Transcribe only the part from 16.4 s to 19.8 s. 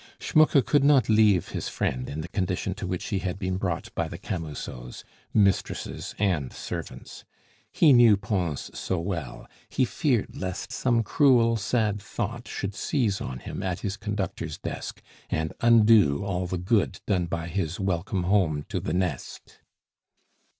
the good done by his welcome home to the nest.